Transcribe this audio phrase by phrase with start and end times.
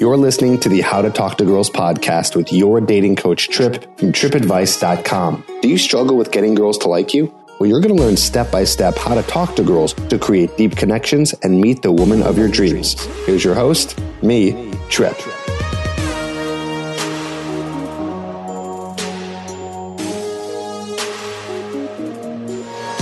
[0.00, 3.82] You're listening to the How to Talk to Girls podcast with your dating coach, Trip
[3.98, 5.44] from tripadvice.com.
[5.60, 7.26] Do you struggle with getting girls to like you?
[7.58, 10.56] Well, you're going to learn step by step how to talk to girls to create
[10.56, 12.94] deep connections and meet the woman of your dreams.
[13.26, 15.18] Here's your host, me, Trip.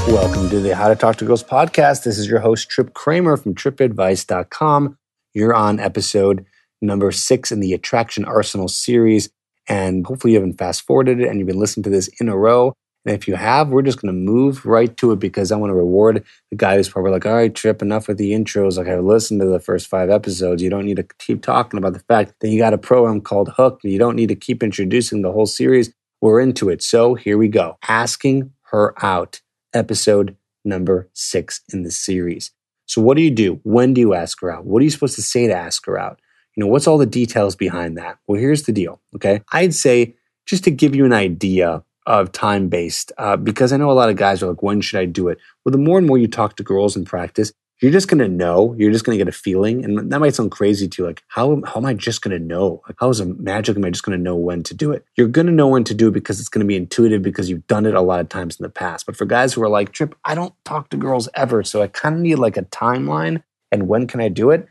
[0.09, 2.03] Welcome to the How to Talk to Girls podcast.
[2.03, 4.99] This is your host, Trip Kramer from tripadvice.com.
[5.33, 6.45] You're on episode
[6.81, 9.31] number six in the Attraction Arsenal series.
[9.69, 12.37] And hopefully you haven't fast forwarded it and you've been listening to this in a
[12.37, 12.75] row.
[13.05, 15.71] And if you have, we're just going to move right to it because I want
[15.71, 18.77] to reward the guy who's probably like, all right, Trip, enough with the intros.
[18.77, 20.63] Like, I've listened to the first five episodes.
[20.63, 23.51] You don't need to keep talking about the fact that you got a program called
[23.51, 23.81] Hook.
[23.83, 25.93] You don't need to keep introducing the whole series.
[26.21, 26.83] We're into it.
[26.83, 27.79] So here we go.
[27.87, 29.41] Asking her out,
[29.73, 32.51] episode number six in the series.
[32.87, 33.61] So, what do you do?
[33.63, 34.65] When do you ask her out?
[34.65, 36.21] What are you supposed to say to ask her out?
[36.59, 38.19] You know, what's all the details behind that?
[38.27, 39.01] Well, here's the deal.
[39.15, 39.43] Okay.
[39.53, 43.93] I'd say just to give you an idea of time based, uh, because I know
[43.93, 45.39] a lot of guys are like, when should I do it?
[45.65, 48.27] Well, the more and more you talk to girls in practice, you're just going to
[48.27, 48.75] know.
[48.77, 49.85] You're just going to get a feeling.
[49.85, 51.07] And that might sound crazy to you.
[51.07, 52.83] Like, how, how am I just going to know?
[52.89, 53.77] Like, how is it magic?
[53.77, 55.05] Am I just going to know when to do it?
[55.15, 57.49] You're going to know when to do it because it's going to be intuitive because
[57.49, 59.07] you've done it a lot of times in the past.
[59.07, 61.63] But for guys who are like, Trip, I don't talk to girls ever.
[61.63, 63.45] So I kind of need like a timeline.
[63.71, 64.67] And when can I do it?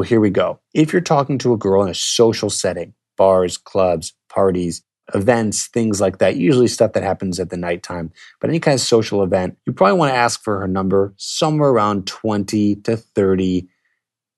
[0.00, 0.60] Well, here we go.
[0.72, 6.00] If you're talking to a girl in a social setting, bars, clubs, parties, events, things
[6.00, 9.58] like that, usually stuff that happens at the nighttime, but any kind of social event,
[9.66, 13.68] you probably want to ask for her number somewhere around 20 to 30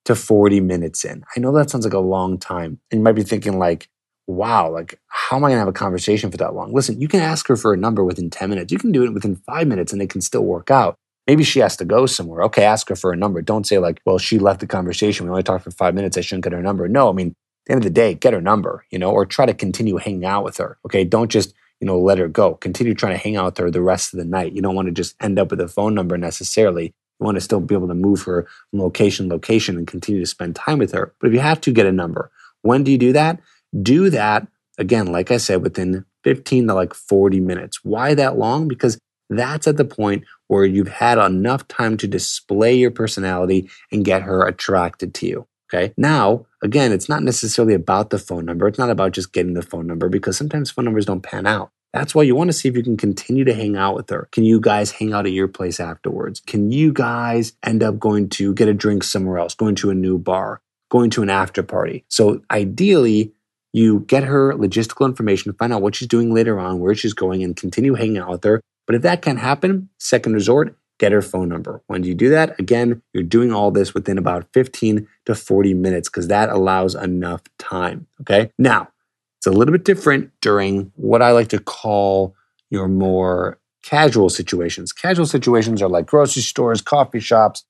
[0.03, 1.23] to 40 minutes in.
[1.33, 2.81] I know that sounds like a long time.
[2.91, 3.87] And you might be thinking like,
[4.27, 6.73] wow, like how am I going to have a conversation for that long?
[6.73, 8.73] Listen, you can ask her for a number within 10 minutes.
[8.73, 10.97] You can do it within five minutes and it can still work out.
[11.27, 12.43] Maybe she has to go somewhere.
[12.43, 13.41] Okay, ask her for a number.
[13.41, 15.25] Don't say like, well, she left the conversation.
[15.25, 16.17] We only talked for five minutes.
[16.17, 16.87] I shouldn't get her number.
[16.87, 17.35] No, I mean, at
[17.65, 20.25] the end of the day, get her number, you know, or try to continue hanging
[20.25, 20.77] out with her.
[20.85, 22.55] Okay, don't just, you know, let her go.
[22.55, 24.53] Continue trying to hang out with her the rest of the night.
[24.53, 26.93] You don't want to just end up with a phone number necessarily.
[27.19, 30.21] You want to still be able to move her from location to location and continue
[30.21, 31.13] to spend time with her.
[31.21, 32.31] But if you have to get a number,
[32.63, 33.39] when do you do that?
[33.81, 34.47] Do that
[34.77, 37.83] again, like I said, within 15 to like 40 minutes.
[37.83, 38.67] Why that long?
[38.67, 38.97] Because
[39.33, 44.23] that's at the point where you've had enough time to display your personality and get
[44.23, 45.47] her attracted to you.
[45.73, 45.93] Okay.
[45.97, 48.67] Now, again, it's not necessarily about the phone number.
[48.67, 51.71] It's not about just getting the phone number because sometimes phone numbers don't pan out.
[51.93, 54.27] That's why you want to see if you can continue to hang out with her.
[54.31, 56.39] Can you guys hang out at your place afterwards?
[56.39, 59.95] Can you guys end up going to get a drink somewhere else, going to a
[59.95, 62.03] new bar, going to an after party?
[62.07, 63.33] So ideally,
[63.73, 67.43] you get her logistical information, find out what she's doing later on, where she's going,
[67.43, 68.61] and continue hanging out with her.
[68.85, 71.81] But if that can't happen, second resort, get her phone number.
[71.87, 76.09] When you do that, again, you're doing all this within about 15 to 40 minutes
[76.09, 78.07] because that allows enough time.
[78.21, 78.51] Okay.
[78.57, 78.89] Now,
[79.37, 82.35] it's a little bit different during what I like to call
[82.69, 84.93] your more casual situations.
[84.93, 87.65] Casual situations are like grocery stores, coffee shops,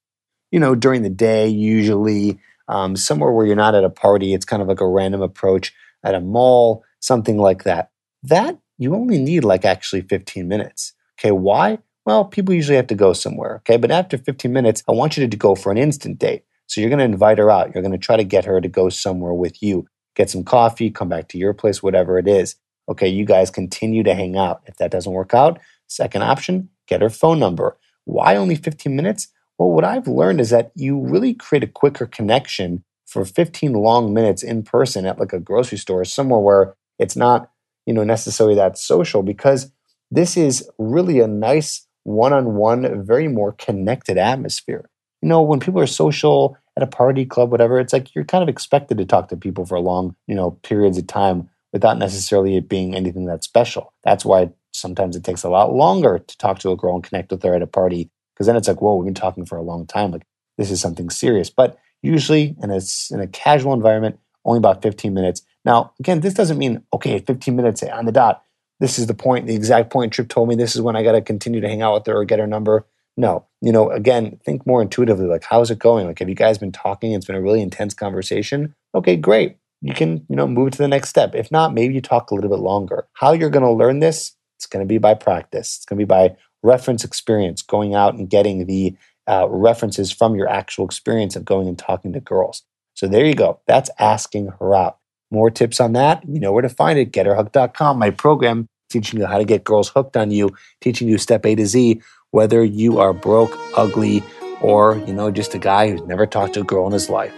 [0.52, 4.34] you know, during the day, usually um, somewhere where you're not at a party.
[4.34, 5.74] It's kind of like a random approach
[6.04, 7.90] at a mall, something like that.
[8.22, 10.94] That you only need like actually 15 minutes.
[11.20, 11.80] Okay, why?
[12.06, 13.58] Well, people usually have to go somewhere.
[13.58, 16.44] Okay, but after 15 minutes, I want you to go for an instant date.
[16.68, 17.74] So you're going to invite her out.
[17.74, 20.90] You're going to try to get her to go somewhere with you, get some coffee,
[20.90, 22.56] come back to your place, whatever it is.
[22.90, 24.62] Okay, you guys continue to hang out.
[24.66, 27.78] If that doesn't work out, second option, get her phone number.
[28.06, 29.30] Why only 15 minutes?
[29.58, 34.14] Well, what I've learned is that you really create a quicker connection for 15 long
[34.14, 37.52] minutes in person at like a grocery store, somewhere where it's not,
[37.86, 39.72] you know, necessarily that social because
[40.14, 44.90] this is really a nice one on one, very more connected atmosphere.
[45.22, 48.44] You know, when people are social at a party, club, whatever, it's like you're kind
[48.44, 52.58] of expected to talk to people for long, you know, periods of time without necessarily
[52.58, 53.94] it being anything that's special.
[54.04, 57.32] That's why sometimes it takes a lot longer to talk to a girl and connect
[57.32, 59.64] with her at a party because then it's like, whoa, we've been talking for a
[59.64, 60.12] long time.
[60.12, 60.26] Like
[60.58, 61.50] this is something serious.
[61.50, 62.82] But usually in a,
[63.12, 65.42] in a casual environment, only about 15 minutes.
[65.66, 68.44] Now, again, this doesn't mean, okay, 15 minutes on the dot,
[68.84, 71.14] this is the point, the exact point Trip told me this is when I got
[71.14, 72.86] to continue to hang out with her or get her number.
[73.16, 75.26] No, you know, again, think more intuitively.
[75.26, 76.06] Like, how's it going?
[76.06, 77.14] Like, have you guys been talking?
[77.14, 78.76] It's been a really intense conversation.
[78.94, 79.56] Okay, great.
[79.80, 81.34] You can, you know, move to the next step.
[81.34, 83.08] If not, maybe you talk a little bit longer.
[83.14, 84.36] How you're going to learn this?
[84.58, 85.78] It's going to be by practice.
[85.78, 88.98] It's going to be by reference experience, going out and getting the
[89.30, 92.64] uh, references from your actual experience of going and talking to girls.
[92.96, 93.62] So there you go.
[93.66, 94.98] That's asking her out.
[95.32, 97.12] More tips on that, you know where to find it.
[97.12, 101.46] GetHerHooked.com, my program teaching you how to get girls hooked on you, teaching you step
[101.46, 102.02] A to Z,
[102.32, 104.24] whether you are broke, ugly,
[104.62, 107.34] or, you know, just a guy who's never talked to a girl in his life.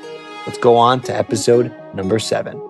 [0.46, 2.62] Let's go on to episode number seven.